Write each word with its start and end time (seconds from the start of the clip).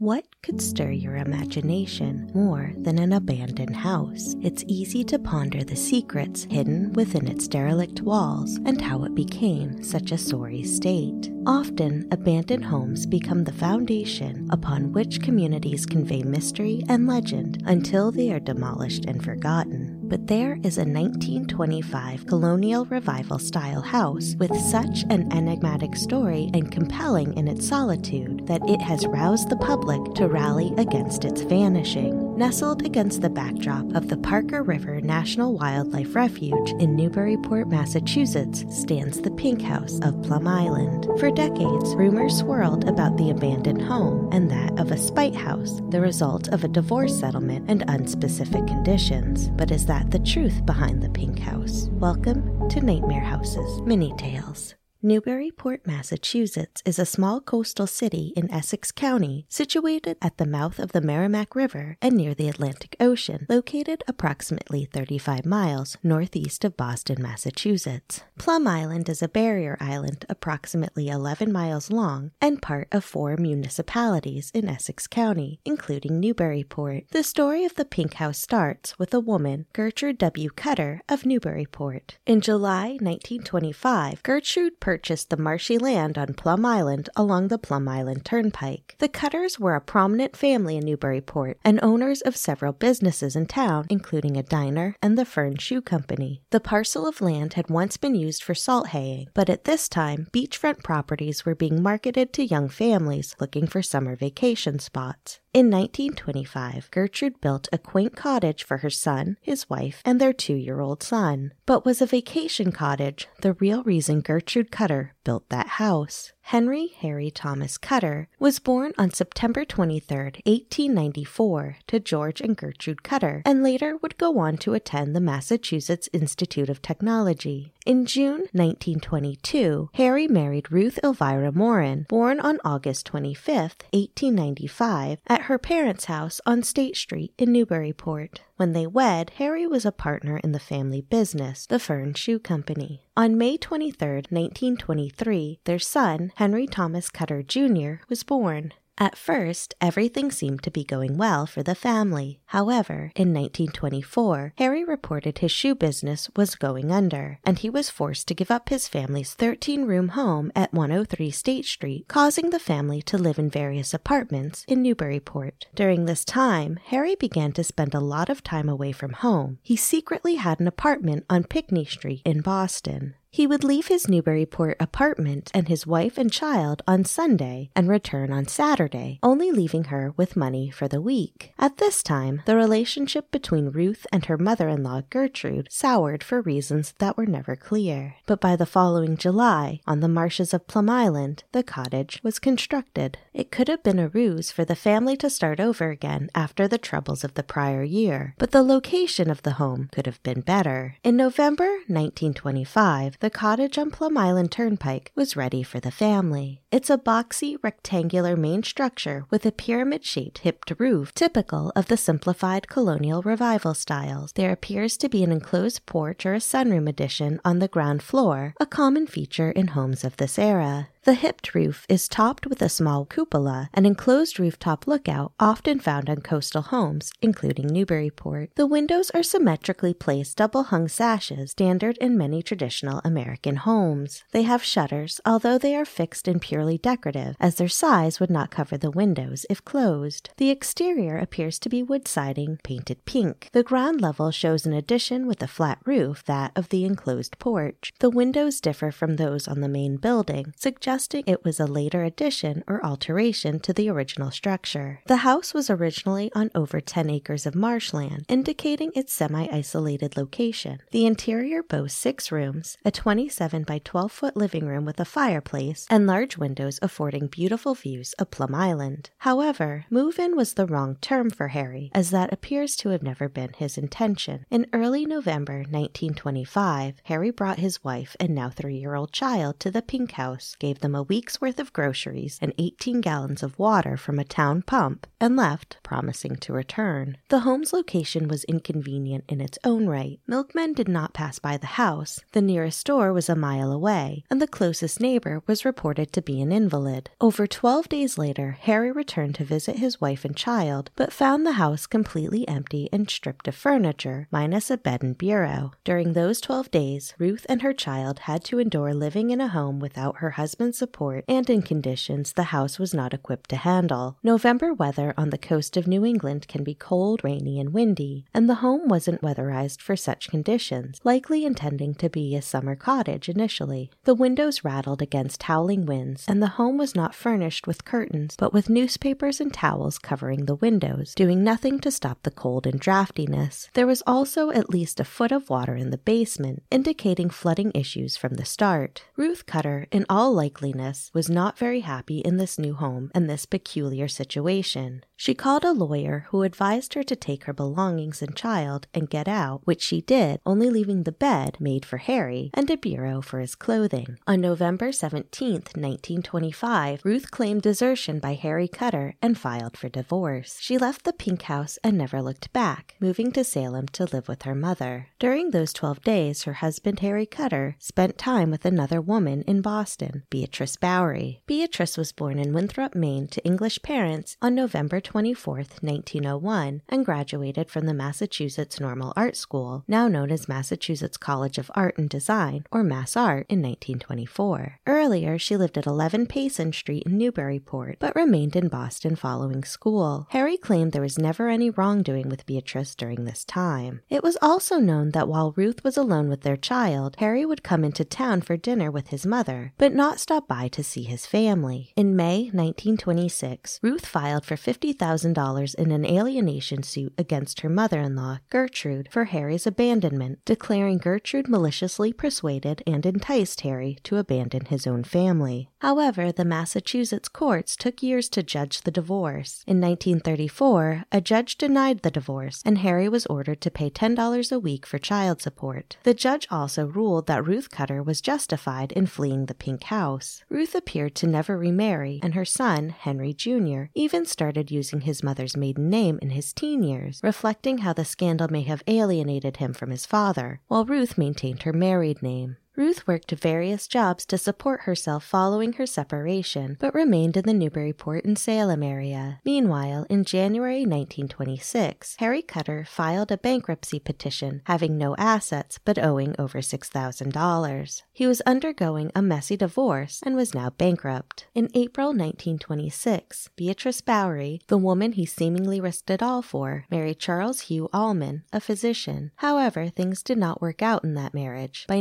What 0.00 0.24
could 0.42 0.62
stir 0.62 0.92
your 0.92 1.16
imagination 1.16 2.30
more 2.32 2.72
than 2.78 2.98
an 2.98 3.12
abandoned 3.12 3.76
house? 3.76 4.34
It's 4.40 4.64
easy 4.66 5.04
to 5.04 5.18
ponder 5.18 5.62
the 5.62 5.76
secrets 5.76 6.44
hidden 6.44 6.94
within 6.94 7.28
its 7.28 7.46
derelict 7.46 8.00
walls 8.00 8.58
and 8.64 8.80
how 8.80 9.04
it 9.04 9.14
became 9.14 9.84
such 9.84 10.10
a 10.10 10.16
sorry 10.16 10.62
state. 10.62 11.30
Often, 11.46 12.08
abandoned 12.12 12.64
homes 12.64 13.04
become 13.04 13.44
the 13.44 13.52
foundation 13.52 14.48
upon 14.50 14.94
which 14.94 15.20
communities 15.20 15.84
convey 15.84 16.22
mystery 16.22 16.82
and 16.88 17.06
legend 17.06 17.62
until 17.66 18.10
they 18.10 18.32
are 18.32 18.40
demolished 18.40 19.04
and 19.04 19.22
forgotten 19.22 19.99
but 20.10 20.26
there 20.26 20.58
is 20.64 20.76
a 20.76 20.84
1925 20.84 22.26
colonial 22.26 22.84
revival 22.86 23.38
style 23.38 23.80
house 23.80 24.34
with 24.38 24.54
such 24.56 25.04
an 25.08 25.32
enigmatic 25.32 25.94
story 25.94 26.50
and 26.52 26.72
compelling 26.72 27.32
in 27.38 27.46
its 27.46 27.66
solitude 27.66 28.44
that 28.46 28.60
it 28.68 28.82
has 28.82 29.06
roused 29.06 29.48
the 29.48 29.56
public 29.56 30.02
to 30.14 30.26
rally 30.26 30.74
against 30.76 31.24
its 31.24 31.42
vanishing. 31.42 32.29
Nestled 32.40 32.86
against 32.86 33.20
the 33.20 33.28
backdrop 33.28 33.94
of 33.94 34.08
the 34.08 34.16
Parker 34.16 34.62
River 34.62 35.02
National 35.02 35.52
Wildlife 35.52 36.14
Refuge 36.16 36.70
in 36.80 36.96
Newburyport, 36.96 37.68
Massachusetts, 37.68 38.64
stands 38.70 39.20
the 39.20 39.30
Pink 39.32 39.60
House 39.60 40.00
of 40.00 40.22
Plum 40.22 40.48
Island. 40.48 41.06
For 41.20 41.30
decades, 41.30 41.94
rumors 41.96 42.38
swirled 42.38 42.88
about 42.88 43.18
the 43.18 43.28
abandoned 43.28 43.82
home 43.82 44.30
and 44.32 44.50
that 44.50 44.80
of 44.80 44.90
a 44.90 44.96
spite 44.96 45.34
house, 45.34 45.82
the 45.90 46.00
result 46.00 46.48
of 46.48 46.64
a 46.64 46.68
divorce 46.68 47.20
settlement 47.20 47.68
and 47.68 47.82
unspecific 47.88 48.66
conditions. 48.66 49.50
But 49.50 49.70
is 49.70 49.84
that 49.84 50.10
the 50.10 50.20
truth 50.20 50.64
behind 50.64 51.02
the 51.02 51.10
pink 51.10 51.38
house. 51.40 51.90
Welcome 51.92 52.70
to 52.70 52.80
Nightmare 52.80 53.20
Houses 53.20 53.82
Mini 53.82 54.14
Tales. 54.16 54.74
Newburyport, 55.02 55.86
Massachusetts 55.86 56.82
is 56.84 56.98
a 56.98 57.06
small 57.06 57.40
coastal 57.40 57.86
city 57.86 58.34
in 58.36 58.50
Essex 58.50 58.92
County 58.92 59.46
situated 59.48 60.18
at 60.20 60.36
the 60.36 60.44
mouth 60.44 60.78
of 60.78 60.92
the 60.92 61.00
Merrimack 61.00 61.54
River 61.54 61.96
and 62.02 62.14
near 62.14 62.34
the 62.34 62.50
Atlantic 62.50 62.96
Ocean, 63.00 63.46
located 63.48 64.04
approximately 64.06 64.84
35 64.84 65.46
miles 65.46 65.96
northeast 66.02 66.66
of 66.66 66.76
Boston, 66.76 67.22
Massachusetts. 67.22 68.24
Plum 68.36 68.66
Island 68.66 69.08
is 69.08 69.22
a 69.22 69.28
barrier 69.28 69.78
island 69.80 70.26
approximately 70.28 71.08
11 71.08 71.50
miles 71.50 71.90
long 71.90 72.32
and 72.38 72.60
part 72.60 72.86
of 72.92 73.02
four 73.02 73.38
municipalities 73.38 74.50
in 74.52 74.68
Essex 74.68 75.06
County, 75.06 75.60
including 75.64 76.20
Newburyport. 76.20 77.04
The 77.10 77.22
story 77.22 77.64
of 77.64 77.74
the 77.76 77.86
Pink 77.86 78.14
House 78.14 78.36
starts 78.38 78.98
with 78.98 79.14
a 79.14 79.20
woman, 79.20 79.64
Gertrude 79.72 80.18
W. 80.18 80.50
Cutter 80.50 81.00
of 81.08 81.24
Newburyport. 81.24 82.18
In 82.26 82.42
July 82.42 82.98
1925, 83.00 84.22
Gertrude 84.22 84.78
purchased 84.90 85.30
the 85.30 85.36
marshy 85.36 85.78
land 85.78 86.18
on 86.18 86.34
Plum 86.34 86.66
Island 86.66 87.08
along 87.14 87.46
the 87.46 87.58
Plum 87.58 87.86
Island 87.86 88.24
Turnpike. 88.24 88.96
The 88.98 89.08
Cutters 89.08 89.56
were 89.56 89.76
a 89.76 89.80
prominent 89.80 90.36
family 90.36 90.76
in 90.76 90.84
Newburyport 90.84 91.58
and 91.64 91.78
owners 91.80 92.22
of 92.22 92.36
several 92.36 92.72
businesses 92.72 93.36
in 93.36 93.46
town, 93.46 93.86
including 93.88 94.36
a 94.36 94.42
diner 94.42 94.96
and 95.00 95.16
the 95.16 95.24
Fern 95.24 95.58
Shoe 95.58 95.80
Company. 95.80 96.42
The 96.50 96.58
parcel 96.58 97.06
of 97.06 97.20
land 97.20 97.54
had 97.54 97.70
once 97.70 97.96
been 97.98 98.16
used 98.16 98.42
for 98.42 98.52
salt 98.52 98.88
haying, 98.88 99.28
but 99.32 99.48
at 99.48 99.62
this 99.62 99.88
time, 99.88 100.26
beachfront 100.32 100.82
properties 100.82 101.46
were 101.46 101.54
being 101.54 101.80
marketed 101.80 102.32
to 102.32 102.44
young 102.44 102.68
families 102.68 103.36
looking 103.38 103.68
for 103.68 103.82
summer 103.82 104.16
vacation 104.16 104.80
spots. 104.80 105.38
In 105.52 105.68
1925, 105.68 106.92
Gertrude 106.92 107.40
built 107.40 107.68
a 107.72 107.78
quaint 107.78 108.14
cottage 108.14 108.62
for 108.62 108.78
her 108.78 108.90
son, 108.90 109.36
his 109.42 109.68
wife, 109.68 110.00
and 110.04 110.20
their 110.20 110.32
two 110.32 110.54
year 110.54 110.78
old 110.78 111.02
son. 111.02 111.52
But 111.66 111.84
was 111.84 112.00
a 112.00 112.06
vacation 112.06 112.70
cottage 112.70 113.26
the 113.40 113.54
real 113.54 113.82
reason 113.82 114.20
Gertrude 114.20 114.70
Cutter 114.70 115.16
built 115.24 115.48
that 115.48 115.66
house? 115.66 116.32
Henry 116.50 116.88
Harry 116.98 117.30
Thomas 117.30 117.78
Cutter 117.78 118.26
was 118.40 118.58
born 118.58 118.92
on 118.98 119.12
September 119.12 119.64
23, 119.64 120.16
1894, 120.16 121.76
to 121.86 122.00
George 122.00 122.40
and 122.40 122.56
Gertrude 122.56 123.04
Cutter, 123.04 123.42
and 123.46 123.62
later 123.62 123.96
would 123.98 124.18
go 124.18 124.36
on 124.40 124.56
to 124.56 124.74
attend 124.74 125.14
the 125.14 125.20
Massachusetts 125.20 126.08
Institute 126.12 126.68
of 126.68 126.82
Technology. 126.82 127.72
In 127.86 128.04
June 128.04 128.48
1922, 128.50 129.90
Harry 129.94 130.26
married 130.26 130.72
Ruth 130.72 130.98
Elvira 131.04 131.52
Morin, 131.52 132.06
born 132.08 132.40
on 132.40 132.58
August 132.64 133.06
25, 133.06 133.76
1895, 133.92 135.18
at 135.28 135.42
her 135.42 135.56
parents' 135.56 136.06
house 136.06 136.40
on 136.44 136.64
State 136.64 136.96
Street 136.96 137.32
in 137.38 137.52
Newburyport. 137.52 138.40
When 138.60 138.74
they 138.74 138.86
wed, 138.86 139.30
Harry 139.36 139.66
was 139.66 139.86
a 139.86 139.90
partner 139.90 140.36
in 140.36 140.52
the 140.52 140.58
family 140.58 141.00
business, 141.00 141.64
the 141.64 141.78
Fern 141.78 142.12
Shoe 142.12 142.38
Company. 142.38 143.06
On 143.16 143.38
May 143.38 143.56
23, 143.56 144.16
1923, 144.28 145.60
their 145.64 145.78
son, 145.78 146.30
Henry 146.34 146.66
Thomas 146.66 147.08
Cutter 147.08 147.42
Jr., 147.42 148.04
was 148.10 148.22
born. 148.22 148.74
At 149.02 149.16
first, 149.16 149.74
everything 149.80 150.30
seemed 150.30 150.62
to 150.62 150.70
be 150.70 150.84
going 150.84 151.16
well 151.16 151.46
for 151.46 151.62
the 151.62 151.74
family. 151.74 152.38
However, 152.48 153.12
in 153.16 153.32
1924, 153.32 154.52
Harry 154.58 154.84
reported 154.84 155.38
his 155.38 155.50
shoe 155.50 155.74
business 155.74 156.28
was 156.36 156.54
going 156.54 156.92
under, 156.92 157.38
and 157.42 157.58
he 157.58 157.70
was 157.70 157.88
forced 157.88 158.28
to 158.28 158.34
give 158.34 158.50
up 158.50 158.68
his 158.68 158.88
family's 158.88 159.32
13 159.32 159.86
room 159.86 160.08
home 160.08 160.52
at 160.54 160.74
103 160.74 161.30
State 161.30 161.64
Street, 161.64 162.08
causing 162.08 162.50
the 162.50 162.58
family 162.58 163.00
to 163.00 163.16
live 163.16 163.38
in 163.38 163.48
various 163.48 163.94
apartments 163.94 164.66
in 164.68 164.82
Newburyport. 164.82 165.68
During 165.74 166.04
this 166.04 166.22
time, 166.22 166.78
Harry 166.88 167.14
began 167.14 167.52
to 167.52 167.64
spend 167.64 167.94
a 167.94 168.00
lot 168.00 168.28
of 168.28 168.44
time 168.44 168.68
away 168.68 168.92
from 168.92 169.14
home. 169.14 169.60
He 169.62 169.76
secretly 169.76 170.34
had 170.34 170.60
an 170.60 170.68
apartment 170.68 171.24
on 171.30 171.44
Pinckney 171.44 171.86
Street 171.86 172.20
in 172.26 172.42
Boston. 172.42 173.14
He 173.32 173.46
would 173.46 173.62
leave 173.62 173.86
his 173.86 174.08
Newburyport 174.08 174.76
apartment 174.80 175.52
and 175.54 175.68
his 175.68 175.86
wife 175.86 176.18
and 176.18 176.32
child 176.32 176.82
on 176.88 177.04
Sunday 177.04 177.70
and 177.76 177.88
return 177.88 178.32
on 178.32 178.48
Saturday, 178.48 179.20
only 179.22 179.52
leaving 179.52 179.84
her 179.84 180.12
with 180.16 180.36
money 180.36 180.68
for 180.68 180.88
the 180.88 181.00
week. 181.00 181.52
At 181.56 181.76
this 181.76 182.02
time, 182.02 182.42
the 182.44 182.56
relationship 182.56 183.30
between 183.30 183.70
Ruth 183.70 184.04
and 184.12 184.24
her 184.24 184.36
mother 184.36 184.68
in 184.68 184.82
law 184.82 185.02
Gertrude 185.10 185.68
soured 185.70 186.24
for 186.24 186.40
reasons 186.40 186.92
that 186.98 187.16
were 187.16 187.24
never 187.24 187.54
clear. 187.54 188.16
But 188.26 188.40
by 188.40 188.56
the 188.56 188.66
following 188.66 189.16
July, 189.16 189.80
on 189.86 190.00
the 190.00 190.08
marshes 190.08 190.52
of 190.52 190.66
Plum 190.66 190.90
Island, 190.90 191.44
the 191.52 191.62
cottage 191.62 192.20
was 192.24 192.40
constructed. 192.40 193.18
It 193.32 193.52
could 193.52 193.68
have 193.68 193.84
been 193.84 194.00
a 194.00 194.08
ruse 194.08 194.50
for 194.50 194.64
the 194.64 194.74
family 194.74 195.16
to 195.18 195.30
start 195.30 195.60
over 195.60 195.90
again 195.90 196.30
after 196.34 196.66
the 196.66 196.78
troubles 196.78 197.22
of 197.22 197.34
the 197.34 197.44
prior 197.44 197.84
year, 197.84 198.34
but 198.38 198.50
the 198.50 198.64
location 198.64 199.30
of 199.30 199.44
the 199.44 199.52
home 199.52 199.88
could 199.92 200.06
have 200.06 200.20
been 200.24 200.40
better. 200.40 200.96
In 201.04 201.16
November 201.16 201.68
1925, 201.86 203.19
the 203.20 203.30
cottage 203.30 203.76
on 203.76 203.90
Plum 203.90 204.16
Island 204.16 204.50
Turnpike 204.50 205.12
was 205.14 205.36
ready 205.36 205.62
for 205.62 205.78
the 205.78 205.90
family. 205.90 206.62
It's 206.72 206.88
a 206.88 206.96
boxy, 206.96 207.56
rectangular 207.62 208.34
main 208.34 208.62
structure 208.62 209.26
with 209.30 209.44
a 209.44 209.52
pyramid 209.52 210.04
shaped 210.04 210.38
hipped 210.38 210.72
roof, 210.78 211.14
typical 211.14 211.70
of 211.76 211.88
the 211.88 211.98
simplified 211.98 212.68
colonial 212.68 213.20
revival 213.22 213.74
styles. 213.74 214.32
There 214.32 214.52
appears 214.52 214.96
to 214.96 215.08
be 215.08 215.22
an 215.22 215.32
enclosed 215.32 215.84
porch 215.84 216.24
or 216.24 216.34
a 216.34 216.38
sunroom 216.38 216.88
addition 216.88 217.40
on 217.44 217.58
the 217.58 217.68
ground 217.68 218.02
floor, 218.02 218.54
a 218.58 218.66
common 218.66 219.06
feature 219.06 219.50
in 219.50 219.68
homes 219.68 220.02
of 220.02 220.16
this 220.16 220.38
era. 220.38 220.88
The 221.04 221.14
hipped 221.14 221.54
roof 221.54 221.86
is 221.88 222.10
topped 222.10 222.46
with 222.46 222.60
a 222.60 222.68
small 222.68 223.06
cupola, 223.06 223.70
an 223.72 223.86
enclosed 223.86 224.38
rooftop 224.38 224.86
lookout 224.86 225.32
often 225.40 225.80
found 225.80 226.10
on 226.10 226.20
coastal 226.20 226.60
homes, 226.60 227.10
including 227.22 227.68
Newburyport. 227.68 228.50
The 228.54 228.66
windows 228.66 229.08
are 229.12 229.22
symmetrically 229.22 229.94
placed 229.94 230.36
double 230.36 230.64
hung 230.64 230.88
sashes, 230.88 231.52
standard 231.52 231.96
in 231.98 232.18
many 232.18 232.42
traditional 232.42 233.00
American 233.02 233.56
homes. 233.56 234.24
They 234.32 234.42
have 234.42 234.62
shutters, 234.62 235.22
although 235.24 235.56
they 235.56 235.74
are 235.74 235.86
fixed 235.86 236.28
and 236.28 236.38
purely 236.38 236.76
decorative, 236.76 237.34
as 237.40 237.54
their 237.54 237.68
size 237.68 238.20
would 238.20 238.30
not 238.30 238.50
cover 238.50 238.76
the 238.76 238.90
windows 238.90 239.46
if 239.48 239.64
closed. 239.64 240.28
The 240.36 240.50
exterior 240.50 241.16
appears 241.16 241.58
to 241.60 241.70
be 241.70 241.82
wood 241.82 242.08
siding, 242.08 242.58
painted 242.62 243.06
pink. 243.06 243.48
The 243.52 243.62
ground 243.62 244.02
level 244.02 244.30
shows 244.30 244.66
an 244.66 244.74
addition 244.74 245.26
with 245.26 245.42
a 245.42 245.48
flat 245.48 245.78
roof, 245.86 246.22
that 246.26 246.52
of 246.54 246.68
the 246.68 246.84
enclosed 246.84 247.38
porch. 247.38 247.94
The 248.00 248.10
windows 248.10 248.60
differ 248.60 248.92
from 248.92 249.16
those 249.16 249.48
on 249.48 249.62
the 249.62 249.68
main 249.68 249.96
building, 249.96 250.52
suggesting 250.58 250.90
suggesting 251.00 251.32
it 251.32 251.42
was 251.42 251.58
a 251.58 251.64
later 251.64 252.04
addition 252.04 252.62
or 252.68 252.84
alteration 252.84 253.58
to 253.58 253.72
the 253.72 253.88
original 253.88 254.30
structure. 254.30 255.00
The 255.06 255.24
house 255.24 255.54
was 255.54 255.70
originally 255.70 256.30
on 256.34 256.50
over 256.54 256.78
10 256.78 257.08
acres 257.08 257.46
of 257.46 257.54
marshland, 257.54 258.26
indicating 258.28 258.92
its 258.94 259.10
semi 259.10 259.48
isolated 259.50 260.18
location. 260.18 260.80
The 260.90 261.06
interior 261.06 261.62
boasts 261.62 261.98
six 261.98 262.30
rooms, 262.30 262.76
a 262.84 262.90
27 262.90 263.62
by 263.62 263.80
12 263.82 264.12
foot 264.12 264.36
living 264.36 264.66
room 264.66 264.84
with 264.84 265.00
a 265.00 265.06
fireplace, 265.06 265.86
and 265.88 266.06
large 266.06 266.36
windows 266.36 266.78
affording 266.82 267.28
beautiful 267.28 267.74
views 267.74 268.12
of 268.18 268.30
Plum 268.30 268.54
Island. 268.54 269.08
However, 269.18 269.86
move 269.88 270.18
in 270.18 270.36
was 270.36 270.52
the 270.52 270.66
wrong 270.66 270.96
term 271.00 271.30
for 271.30 271.48
Harry, 271.48 271.90
as 271.94 272.10
that 272.10 272.30
appears 272.30 272.76
to 272.76 272.90
have 272.90 273.02
never 273.02 273.26
been 273.26 273.54
his 273.56 273.78
intention. 273.78 274.44
In 274.50 274.66
early 274.74 275.06
November 275.06 275.60
1925, 275.60 276.96
Harry 277.04 277.30
brought 277.30 277.58
his 277.58 277.82
wife 277.82 278.14
and 278.20 278.34
now 278.34 278.50
three 278.50 278.76
year 278.76 278.94
old 278.94 279.12
child 279.12 279.58
to 279.60 279.70
the 279.70 279.80
Pink 279.80 280.12
House, 280.12 280.56
gave 280.58 280.79
them 280.80 280.94
a 280.94 281.02
week's 281.02 281.40
worth 281.40 281.58
of 281.58 281.72
groceries 281.72 282.38
and 282.40 282.52
18 282.58 283.00
gallons 283.00 283.42
of 283.42 283.58
water 283.58 283.96
from 283.96 284.18
a 284.18 284.24
town 284.24 284.62
pump 284.62 285.06
and 285.20 285.36
left, 285.36 285.78
promising 285.82 286.36
to 286.36 286.52
return. 286.52 287.18
The 287.28 287.40
home's 287.40 287.72
location 287.72 288.28
was 288.28 288.44
inconvenient 288.44 289.24
in 289.28 289.40
its 289.40 289.58
own 289.64 289.86
right. 289.86 290.18
Milkmen 290.26 290.72
did 290.72 290.88
not 290.88 291.14
pass 291.14 291.38
by 291.38 291.56
the 291.56 291.66
house, 291.66 292.20
the 292.32 292.42
nearest 292.42 292.78
store 292.78 293.12
was 293.12 293.28
a 293.28 293.36
mile 293.36 293.72
away, 293.72 294.24
and 294.30 294.40
the 294.40 294.46
closest 294.46 295.00
neighbor 295.00 295.42
was 295.46 295.64
reported 295.64 296.12
to 296.12 296.22
be 296.22 296.40
an 296.40 296.52
invalid. 296.52 297.10
Over 297.20 297.46
12 297.46 297.88
days 297.88 298.18
later, 298.18 298.56
Harry 298.60 298.92
returned 298.92 299.34
to 299.36 299.44
visit 299.44 299.76
his 299.76 300.00
wife 300.00 300.24
and 300.24 300.36
child, 300.36 300.90
but 300.96 301.12
found 301.12 301.46
the 301.46 301.52
house 301.52 301.86
completely 301.86 302.46
empty 302.48 302.88
and 302.92 303.10
stripped 303.10 303.48
of 303.48 303.54
furniture, 303.54 304.28
minus 304.30 304.70
a 304.70 304.76
bed 304.76 305.02
and 305.02 305.18
bureau. 305.18 305.72
During 305.84 306.12
those 306.12 306.40
12 306.40 306.70
days, 306.70 307.14
Ruth 307.18 307.44
and 307.48 307.62
her 307.62 307.72
child 307.72 308.20
had 308.20 308.44
to 308.44 308.58
endure 308.58 308.94
living 308.94 309.30
in 309.30 309.40
a 309.40 309.48
home 309.48 309.80
without 309.80 310.18
her 310.18 310.30
husband's 310.30 310.69
support 310.74 311.24
and 311.28 311.48
in 311.50 311.62
conditions 311.62 312.32
the 312.32 312.44
house 312.44 312.78
was 312.78 312.94
not 312.94 313.14
equipped 313.14 313.50
to 313.50 313.56
handle. 313.56 314.16
November 314.22 314.72
weather 314.72 315.14
on 315.16 315.30
the 315.30 315.38
coast 315.38 315.76
of 315.76 315.86
New 315.86 316.04
England 316.04 316.48
can 316.48 316.64
be 316.64 316.74
cold, 316.74 317.22
rainy, 317.24 317.60
and 317.60 317.72
windy, 317.72 318.24
and 318.32 318.48
the 318.48 318.56
home 318.56 318.88
wasn't 318.88 319.22
weatherized 319.22 319.80
for 319.80 319.96
such 319.96 320.28
conditions, 320.28 321.00
likely 321.04 321.44
intending 321.44 321.94
to 321.94 322.08
be 322.08 322.34
a 322.34 322.42
summer 322.42 322.76
cottage 322.76 323.28
initially. 323.28 323.90
The 324.04 324.14
windows 324.14 324.64
rattled 324.64 325.02
against 325.02 325.44
howling 325.44 325.86
winds, 325.86 326.24
and 326.28 326.42
the 326.42 326.56
home 326.58 326.78
was 326.78 326.94
not 326.94 327.14
furnished 327.14 327.66
with 327.66 327.84
curtains, 327.84 328.36
but 328.38 328.52
with 328.52 328.70
newspapers 328.70 329.40
and 329.40 329.52
towels 329.52 329.98
covering 329.98 330.46
the 330.46 330.54
windows, 330.56 331.14
doing 331.14 331.44
nothing 331.44 331.78
to 331.80 331.90
stop 331.90 332.22
the 332.22 332.30
cold 332.30 332.66
and 332.66 332.80
draftiness. 332.80 333.68
There 333.74 333.86
was 333.86 334.02
also 334.06 334.50
at 334.50 334.70
least 334.70 335.00
a 335.00 335.04
foot 335.04 335.32
of 335.32 335.50
water 335.50 335.76
in 335.76 335.90
the 335.90 335.98
basement, 335.98 336.62
indicating 336.70 337.30
flooding 337.30 337.72
issues 337.74 338.16
from 338.16 338.34
the 338.34 338.44
start. 338.44 339.04
Ruth 339.16 339.46
Cutter, 339.46 339.86
in 339.90 340.06
all 340.08 340.32
likeliness, 340.60 341.10
was 341.12 341.30
not 341.30 341.58
very 341.58 341.80
happy 341.80 342.18
in 342.18 342.36
this 342.36 342.58
new 342.58 342.74
home 342.74 343.10
and 343.14 343.28
this 343.28 343.46
peculiar 343.46 344.08
situation. 344.08 345.04
She 345.16 345.34
called 345.34 345.64
a 345.64 345.72
lawyer 345.72 346.26
who 346.30 346.42
advised 346.42 346.94
her 346.94 347.02
to 347.02 347.16
take 347.16 347.44
her 347.44 347.52
belongings 347.52 348.22
and 348.22 348.34
child 348.34 348.86
and 348.94 349.10
get 349.10 349.28
out, 349.28 349.60
which 349.64 349.82
she 349.82 350.00
did, 350.00 350.40
only 350.46 350.70
leaving 350.70 351.02
the 351.02 351.12
bed 351.12 351.58
made 351.60 351.84
for 351.84 351.98
Harry 351.98 352.50
and 352.54 352.70
a 352.70 352.76
bureau 352.76 353.20
for 353.20 353.40
his 353.40 353.54
clothing. 353.54 354.16
On 354.26 354.40
November 354.40 354.92
17, 354.92 355.52
1925, 355.52 357.02
Ruth 357.04 357.30
claimed 357.30 357.62
desertion 357.62 358.18
by 358.18 358.32
Harry 358.34 358.68
Cutter 358.68 359.14
and 359.20 359.38
filed 359.38 359.76
for 359.76 359.90
divorce. 359.90 360.56
She 360.60 360.78
left 360.78 361.04
the 361.04 361.12
pink 361.12 361.42
house 361.42 361.78
and 361.84 361.98
never 361.98 362.22
looked 362.22 362.52
back, 362.54 362.94
moving 362.98 363.30
to 363.32 363.44
Salem 363.44 363.88
to 363.88 364.06
live 364.06 364.26
with 364.26 364.42
her 364.42 364.54
mother. 364.54 365.08
During 365.18 365.50
those 365.50 365.74
12 365.74 366.02
days, 366.02 366.44
her 366.44 366.54
husband 366.54 367.00
Harry 367.00 367.26
Cutter 367.26 367.76
spent 367.78 368.16
time 368.16 368.50
with 368.50 368.64
another 368.64 369.02
woman 369.02 369.42
in 369.42 369.60
Boston, 369.60 370.22
Beatrice 370.30 370.49
Bowery. 370.80 371.42
Beatrice 371.46 371.96
was 371.96 372.12
born 372.12 372.38
in 372.38 372.52
Winthrop, 372.52 372.94
Maine 372.94 373.28
to 373.28 373.44
English 373.44 373.82
parents 373.82 374.36
on 374.42 374.54
November 374.54 375.00
24, 375.00 375.56
1901, 375.56 376.82
and 376.88 377.04
graduated 377.04 377.70
from 377.70 377.86
the 377.86 377.94
Massachusetts 377.94 378.80
Normal 378.80 379.12
Art 379.16 379.36
School, 379.36 379.84
now 379.86 380.08
known 380.08 380.30
as 380.30 380.48
Massachusetts 380.48 381.16
College 381.16 381.56
of 381.56 381.70
Art 381.74 381.96
and 381.96 382.10
Design, 382.10 382.64
or 382.72 382.82
Mass 382.82 383.16
Art, 383.16 383.46
in 383.48 383.62
1924. 383.62 384.80
Earlier, 384.86 385.38
she 385.38 385.56
lived 385.56 385.78
at 385.78 385.86
11 385.86 386.26
Payson 386.26 386.72
Street 386.72 387.04
in 387.06 387.16
Newburyport, 387.16 387.98
but 388.00 388.16
remained 388.16 388.56
in 388.56 388.68
Boston 388.68 389.16
following 389.16 389.64
school. 389.64 390.26
Harry 390.30 390.56
claimed 390.56 390.92
there 390.92 391.02
was 391.02 391.18
never 391.18 391.48
any 391.48 391.70
wrongdoing 391.70 392.28
with 392.28 392.46
Beatrice 392.46 392.94
during 392.94 393.24
this 393.24 393.44
time. 393.44 394.00
It 394.08 394.22
was 394.22 394.36
also 394.42 394.78
known 394.78 395.10
that 395.10 395.28
while 395.28 395.54
Ruth 395.56 395.84
was 395.84 395.96
alone 395.96 396.28
with 396.28 396.40
their 396.40 396.56
child, 396.56 397.16
Harry 397.18 397.46
would 397.46 397.62
come 397.62 397.84
into 397.84 398.04
town 398.04 398.40
for 398.40 398.56
dinner 398.56 398.90
with 398.90 399.08
his 399.08 399.24
mother, 399.24 399.72
but 399.78 399.94
not 399.94 400.18
stop 400.18 400.39
by 400.40 400.68
to 400.68 400.82
see 400.82 401.02
his 401.02 401.26
family. 401.26 401.92
In 401.96 402.16
May 402.16 402.50
1926, 402.52 403.80
Ruth 403.82 404.06
filed 404.06 404.44
for 404.44 404.56
$50,000 404.56 405.74
in 405.74 405.90
an 405.90 406.04
alienation 406.04 406.82
suit 406.82 407.12
against 407.18 407.60
her 407.60 407.68
mother 407.68 408.00
in 408.00 408.16
law, 408.16 408.38
Gertrude, 408.50 409.08
for 409.10 409.24
Harry's 409.24 409.66
abandonment, 409.66 410.38
declaring 410.44 410.98
Gertrude 410.98 411.48
maliciously 411.48 412.12
persuaded 412.12 412.82
and 412.86 413.06
enticed 413.06 413.62
Harry 413.62 413.98
to 414.04 414.16
abandon 414.16 414.66
his 414.66 414.86
own 414.86 415.04
family. 415.04 415.70
However, 415.80 416.30
the 416.30 416.44
Massachusetts 416.44 417.28
courts 417.28 417.76
took 417.76 418.02
years 418.02 418.28
to 418.30 418.42
judge 418.42 418.82
the 418.82 418.90
divorce. 418.90 419.64
In 419.66 419.80
1934, 419.80 421.04
a 421.10 421.20
judge 421.20 421.56
denied 421.56 422.02
the 422.02 422.10
divorce, 422.10 422.62
and 422.64 422.78
Harry 422.78 423.08
was 423.08 423.26
ordered 423.26 423.60
to 423.62 423.70
pay 423.70 423.90
$10 423.90 424.52
a 424.52 424.58
week 424.58 424.84
for 424.84 424.98
child 424.98 425.40
support. 425.40 425.96
The 426.02 426.14
judge 426.14 426.46
also 426.50 426.86
ruled 426.86 427.26
that 427.26 427.46
Ruth 427.46 427.70
Cutter 427.70 428.02
was 428.02 428.20
justified 428.20 428.92
in 428.92 429.06
fleeing 429.06 429.46
the 429.46 429.54
pink 429.54 429.84
house. 429.84 430.29
Ruth 430.48 430.74
appeared 430.74 431.14
to 431.16 431.26
never 431.26 431.58
remarry, 431.58 432.20
and 432.22 432.34
her 432.34 432.44
son, 432.44 432.90
Henry 432.90 433.32
Jr., 433.32 433.84
even 433.94 434.24
started 434.24 434.70
using 434.70 435.00
his 435.00 435.22
mother's 435.22 435.56
maiden 435.56 435.90
name 435.90 436.18
in 436.22 436.30
his 436.30 436.52
teen 436.52 436.82
years, 436.82 437.20
reflecting 437.22 437.78
how 437.78 437.92
the 437.92 438.04
scandal 438.04 438.48
may 438.48 438.62
have 438.62 438.82
alienated 438.86 439.56
him 439.56 439.72
from 439.72 439.90
his 439.90 440.06
father, 440.06 440.60
while 440.68 440.84
Ruth 440.84 441.18
maintained 441.18 441.64
her 441.64 441.72
married 441.72 442.22
name. 442.22 442.56
Ruth 442.76 443.06
worked 443.06 443.32
various 443.32 443.86
jobs 443.86 444.24
to 444.26 444.38
support 444.38 444.82
herself 444.82 445.24
following 445.24 445.74
her 445.74 445.86
separation, 445.86 446.76
but 446.80 446.94
remained 446.94 447.36
in 447.36 447.44
the 447.44 447.52
Newburyport 447.52 448.24
and 448.24 448.38
Salem 448.38 448.82
area. 448.82 449.40
Meanwhile, 449.44 450.06
in 450.08 450.24
January 450.24 450.86
1926, 450.86 452.16
Harry 452.20 452.42
Cutter 452.42 452.84
filed 452.84 453.32
a 453.32 453.36
bankruptcy 453.36 453.98
petition, 453.98 454.62
having 454.64 454.96
no 454.96 455.16
assets 455.16 455.78
but 455.84 455.98
owing 455.98 456.34
over 456.38 456.60
$6,000. 456.60 458.02
He 458.12 458.26
was 458.26 458.40
undergoing 458.42 459.10
a 459.14 459.20
messy 459.20 459.56
divorce 459.56 460.20
and 460.24 460.36
was 460.36 460.54
now 460.54 460.70
bankrupt. 460.70 461.46
In 461.54 461.68
April 461.74 462.08
1926, 462.08 463.50
Beatrice 463.56 464.00
Bowery, 464.00 464.60
the 464.68 464.78
woman 464.78 465.12
he 465.12 465.26
seemingly 465.26 465.80
risked 465.80 466.08
it 466.08 466.22
all 466.22 466.40
for, 466.40 466.84
married 466.90 467.18
Charles 467.18 467.62
Hugh 467.62 467.88
Allman, 467.92 468.44
a 468.52 468.60
physician. 468.60 469.32
However, 469.36 469.88
things 469.88 470.22
did 470.22 470.38
not 470.38 470.62
work 470.62 470.82
out 470.82 471.02
in 471.02 471.14
that 471.14 471.34
marriage. 471.34 471.84
By 471.88 472.00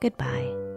goodbye. 0.00 0.69